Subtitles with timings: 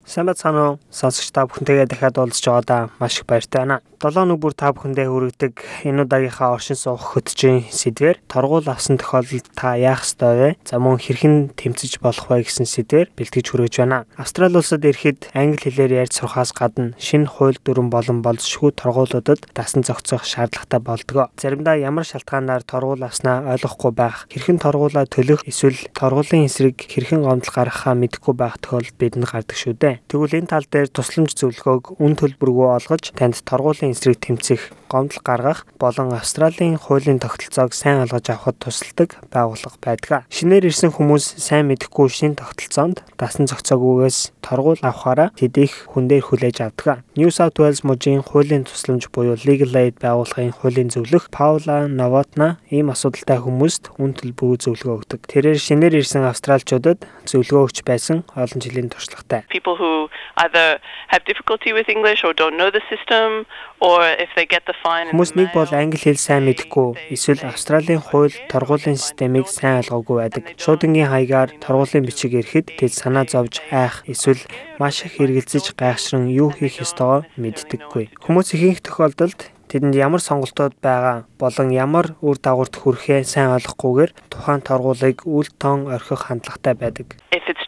[0.06, 3.82] Сайн бацхан уу сонсогч та бүхэнтэйгээ дахиад уулзч байгаадаа маш их баяртай байна.
[3.96, 5.54] 7 өнөг бүр та бүхэндээ хүргэдэг
[5.88, 10.48] энэ удаагийнхаа оршин суух хөтжийн сэдвэр торгуул авсан тохиолдолд та яах ёстой вэ?
[10.68, 14.04] За мөн хэрхэн тэмцэж болох вэ гэсэн сэдвэр бэлтгэж хүргэж байна.
[14.20, 19.80] Австрали улсад ирэхэд англи хэлээр ярьж сурахаас гадна шинэ хууль дүрэн болон болзошгүй торгуулиудад дасан
[19.80, 21.32] зохицох шаардлагатай болдгоо.
[21.40, 27.52] Заримдаа ямар шалтгаанаар торгуул авснаа ойлгохгүй байх, хэрхэн торгуулаа төлөх эсвэл торгуулийн эсрэг хэрхэн гомдол
[27.54, 30.00] гаргахаа мэдэхгүй байх тохиолдол бидэнд гардаг шүү дээ.
[30.08, 35.22] Тэгвэл энэ тал дээр тусламж зөвлөгөөг үн төлбөргүй олгож танд торгуулийн хуулийн эсрэг тэмцэх, гомдол
[35.22, 40.26] гаргах болон Австралийн хуулийн тогтолцоог сайн ойлгож авахд тусалдаг байгууллага байдаг.
[40.30, 46.56] Шинээр ирсэн хүмүүс сайн мэдэхгүй шинэ тогтолцоонд дасан зохицоогүйгээс торгуул авахаараа тэдийх хүн дээр хүлээж
[46.62, 47.02] авдаг.
[47.18, 52.90] New South Wales мужийн хуулийн тусламж буюу Legal Aid байгууллагын хуулийн зөвлөх Паула Новотна ийм
[52.94, 55.20] асуудалтай хүмүүст үн төлбөргүй зөвлөгөө өгдөг.
[55.26, 59.42] Тэрээр шинээр ирсэн австралчуудад зөвлөгөө өгч байсан олон жилийн туршлагатай.
[59.50, 60.06] People who
[60.46, 60.78] either
[61.10, 63.46] have difficulty with English or don't know the system
[63.80, 70.44] Хүмүүс нэг бол англи хэл сайн мэдгүй эсвэл Австралийн хууль торгуулийн системийг сайн ойлгоогүй байдаг.
[70.56, 74.40] Шуудангийн хаягаар торгуулийн бичиг ирэхэд тэд санаа зовж айх эсвэл
[74.80, 78.16] маш их хэрэгэлцэж гайхшран юу хийх ёстойгоо мэддэггүй.
[78.24, 84.64] Хүмүүс ихэнх тохиолдолд тэдэнд ямар сонголтууд байгаа болон ямар үр дагаварт хүрэхээ сайн ойлгохгүйгээр тухайн
[84.64, 87.12] торгуулийг үл тоон орхих хандлагатай байдаг.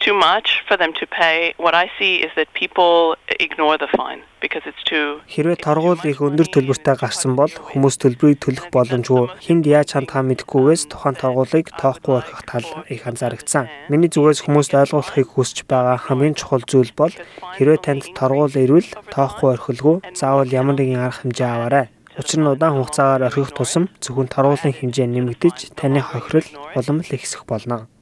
[0.09, 4.23] Too much for them to pay, what I see is that people ignore the fine
[4.41, 9.69] because it's too Хэрвээ торгуул их өндөр төлбөртэй гарсан бол хүмүүс төлбөрийг төлөх боломжгүй хүнд
[9.69, 13.69] яаж хандхаа мэдэхгүйгээс тухайн торгуулийг тоохгүй орхих тал их анзаарэгдсэн.
[13.93, 17.13] Миний зүгээс хүмүүст ойлгуулахыг хүсэж байгаа хамгийн чухал зүйл бол
[17.61, 21.93] хэрвээ танд торгуул ирвэл тоохгүй орхилгүй заавал ямар нэгэн арга хэмжээ аваарай.
[22.17, 27.45] Учир нь удаан хугацаагаар орхих тусам зөвхөн торгуулийн хэмжээ нэмэгдэж таны хохирол улам л ихсэх
[27.45, 27.93] болно.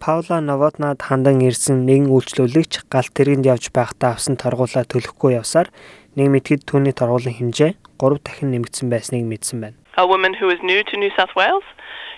[0.00, 5.68] Паула Новотнад хандан ирсэн нэгэн үйлчлүүлэгч галт тэргэнд явж байхдаа авсан торгуулаа төлөхгүй явсаар
[6.16, 9.76] нэг мэтгэд түүний торгуулийн хэмжээ 3 дахин нэмэгдсэн байсныг мэдсэн байна.
[10.00, 11.68] A woman who is new to New South Wales,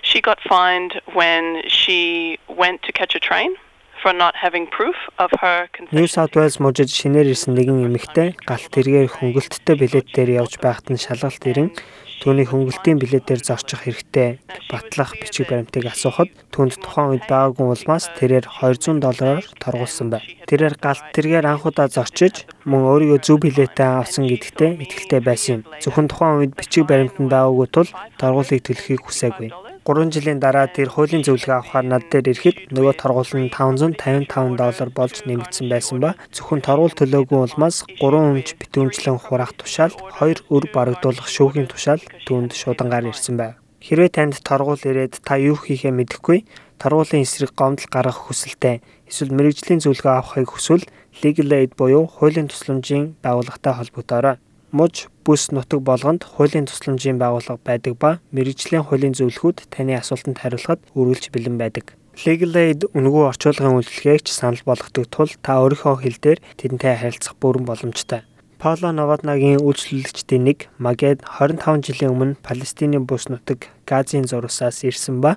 [0.06, 3.58] she got fined when she went to catch a train
[3.98, 5.90] for not having proof of her consent.
[5.90, 10.86] New South Wales мужид шинээр ирсэн нэгэн эмэгтэй галт тэргээр хөнгөлөлттэй билет дээр явж байхад
[10.86, 11.74] нь шалгалт ирэн
[12.22, 14.38] түүний хөнгөлтийн билетээр зорчих хэрэгтэй
[14.70, 20.30] батлах бичиг баримтыг асуухад түүнд тухайн үед байгаагүй улмаас тэрээр 200 доллараар торгуулсан байна.
[20.46, 25.62] Тэрээр галт тэргээр анхудаа зорчиж мөн өөрийгөө зөв билетээ авсан гэдэгтээ итгэлтэй байсан юм.
[25.82, 27.90] Зөвхөн тухайн үед бичиг баримтанд байгаагүй тул
[28.22, 29.50] торгуулийг төлөхийг хүсээгүй.
[29.82, 34.90] 3 жилийн дараа тэр хуулийн зөвлөгөө авахаар над дээр ирэхэд нөгөө торгуул нь 555 доллар
[34.94, 39.90] болж нэмэгдсэн байсан ба зөвхөн торгуул төлөөгүй улмаас 3 өмч битүүмжлэн хураах тушаал
[40.22, 41.98] 2 өр барагдуулах шүүхийн тушаал
[42.30, 43.58] түүнд шуудангаар ирсэн байв.
[43.82, 46.46] Хэрвээ танд торгуул ирээд та юу хийхээ мэдэхгүй
[46.78, 50.86] торгуулийн эсрэг гомдол гаргах хүсэлтэй эсвэл мэрэгжлийн зөвлөгөө авахыг хүсвэл
[51.26, 54.38] Legal Aid буюу хуулийн тусламжийн байгууллагатай холбогдоорой
[54.72, 60.80] муж бүс нутаг болгонд хуулийн тусламжийн байгууллага байдаг ба мэрэгжлийн хуулийн зөвлөхүүд таны асуултанд хариулахад
[60.96, 61.92] үргэлж бэлэн байдаг.
[62.24, 67.68] Legal Aid үнгүү орчуулгын үйлчлэгээгч санал болгодог тул та өөрийнхөө хэл дээр тэдэнтэй харилцах бүрэн
[67.68, 68.24] боломжтой.
[68.62, 75.34] Пауло Новаднагийн үйлчлүүлэгчдийн нэг Магед 25 жилийн өмнө Палестины бүс нутаг Газийн зурсаас ирсэн ба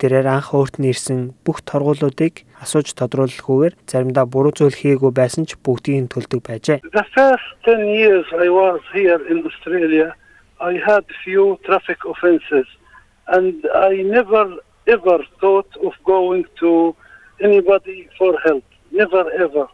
[0.00, 5.58] тэрээр анх өөрт нь ирсэн бүх торгуулиудыг асууж тодруулахгүйгээр заримдаа буруу зүйл хийгээгүй байсан ч
[5.58, 6.78] бүгдийг төлдөг байжээ.
[6.94, 10.14] The first 10 years I was here in Australia,
[10.60, 12.66] I had few traffic offences
[13.28, 16.96] and I never ever thought of going to
[17.40, 18.64] anybody for help.
[18.90, 19.66] Never ever.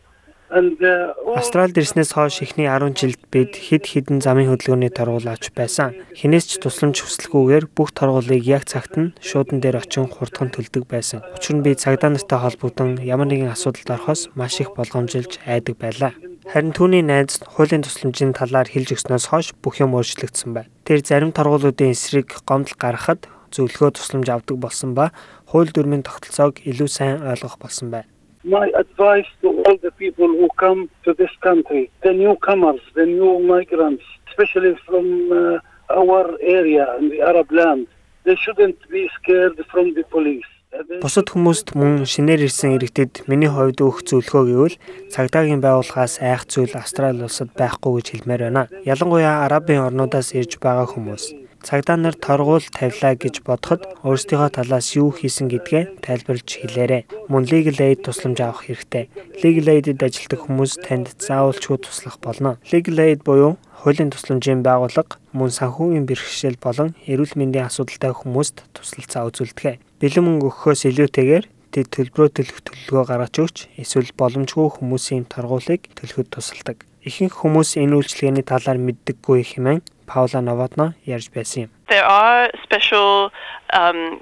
[0.55, 5.99] Австралид ирснээс хойш эхний 10 жилд бид хэд хэдэн замын хөдөлгөөний торгуулаач байсан.
[6.15, 11.27] Хинээс ч тусламж хүсэлгүйгээр бүх торгуулийг яг цагт нь шуудан дээр очин хурдхан төлдөг байсан.
[11.35, 16.15] Учир нь би цагдаа нартай холбогдсон ямар нэгэн асуудалд орохоос маш их болгоомжилж айдаг байлаа.
[16.47, 20.71] Харин түүний найз хуулийн тусламжийн талаар хэлж өгснөөс хойш бүх юм өөрчлөгдсөн байна.
[20.87, 25.11] Тэр зарим торгуулиудын эсрэг гомдол гаргахад зөвлөгөө тусламж авдаг болсон ба
[25.51, 28.14] хууль дүрмийн тогтолцоог илүү сайн ойлгох болсон байна
[28.45, 33.41] my advice to all the people who come to this country, the newcomers, the new
[33.41, 35.59] migrants, especially from uh,
[35.91, 37.87] our area in the Arab land,
[38.25, 40.45] they shouldn't be scared from the police.
[40.75, 44.77] Бусад хүмүүст мөн шинээр ирсэн иргэдэд миний хувьд өгөх зөвлөгөө гэвэл
[45.07, 48.67] цагдаагийн байгууллагаас айх зүйл Австрали улсад байхгүй гэж хэлмээр байна.
[48.83, 55.09] Ялангуяа арабын орнуудаас ирж байгаа хүмүүс Цагдаа нар торгуул тавилаа гэж бодоход өөрсдийнхөө талаас юу
[55.17, 57.03] хийсэн гэдгээ тайлбарлаж хэлээрэй.
[57.33, 59.09] Мөн legal aid тусламж авах хэрэгтэй.
[59.41, 62.61] Legal aid-д ажилладаг хүмүүс танд заавалчгүй туслах болно.
[62.69, 69.25] Legal aid буюу хуулийн тусламжийн байгууллага мөн санхүүгийн бэрхшээл болон эрүүл мэндийн асуудалтай хүмүүст туслалцаа
[69.33, 69.81] үзүүлдэг.
[70.05, 76.29] Бэлэн мөнгө өгөхөөс илүүтэйгээр тэд төлбөрөө төлөх төлөвлөгөө гаргаж өгч эсвэл боломжгүй хүмүүсийн торгуулийг төлөхөд
[76.29, 76.85] тусалдаг.
[77.05, 81.71] Ихэнх хүмүүс энэ үйлчилгээний талаар мэддэггүй хэмээн Паула Новотно ярьж байсан юм.
[81.89, 83.31] There are special
[83.73, 84.21] um,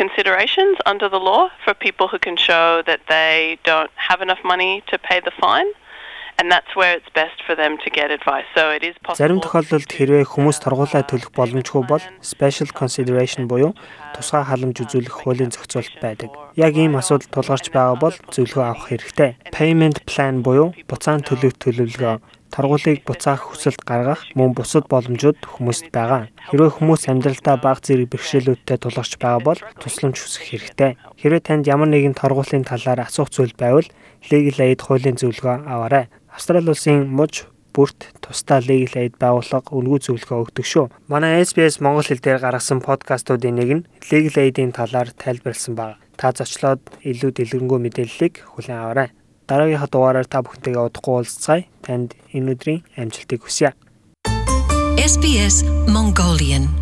[0.00, 4.82] considerations under the law for people who can show that they don't have enough money
[4.90, 5.70] to pay the fine.
[6.40, 8.48] and that's where it's best for them to get advice.
[8.56, 9.20] So it is possible.
[9.20, 13.76] Зарим тохиолдолд хэрвээ хүмүүс торгуулаа төлөх боломжгүй бол special consideration буюу
[14.16, 16.32] тусгай халамж үзүүлэх хуулийн зохицуулалт байдаг.
[16.56, 19.30] Яг ийм асуудал тулгарч байгаа бол зөвлөгөө авах хэрэгтэй.
[19.52, 26.28] Payment plan буюу буцаан төлөх төлөвлөгөө торгуулийг буцаах хүсэлт гаргах мөн бусад боломжууд хүмүүст байгаа.
[26.50, 30.98] Хэрвээ хүмүүс амьдралдаа бага зэрэг бэрхшээлүүдтэй тулгарч байгаа бол тусламж хүсэх хэрэгтэй.
[31.22, 33.86] Хэрвээ танд ямар нэгэн торгуулийн талаар асуух зүйл байвал
[34.28, 36.10] legal aid хуулийн зөвлөгөө аваарай.
[36.34, 40.86] Австрали улсын муж бүрт тусдаа legal aid байгууллага үнгүй зөвлөгөө өгдөг шүү.
[41.06, 46.00] Манай SBS Монгол хэл дээр гаргасан подкастуудын нэг нь legal aid-ийн талаар тайлбарлсан байна.
[46.18, 49.08] Та зочлоод илүү дэлгэрэнгүй мэдээллийг хүлээн аваарай.
[49.50, 51.66] Дараагийнхаа дугаараар та бүхэнтэйгээ удахгүй уулзцай.
[51.82, 53.74] Танд энэ өдрийн амжилтыг хүсье.
[54.94, 56.79] SBS Mongolian